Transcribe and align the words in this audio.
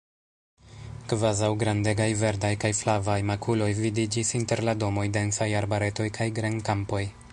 Kvazaŭ 1.11 1.49
grandegaj 1.63 2.07
verdaj 2.21 2.51
kaj 2.63 2.71
flavaj 2.79 3.19
makuloj, 3.33 3.69
vidiĝis 3.83 4.33
inter 4.41 4.65
la 4.71 4.77
domoj 4.85 5.05
densaj 5.19 5.49
arbaretoj 5.61 6.09
kaj 6.19 6.29
grenkampoj. 6.41 7.05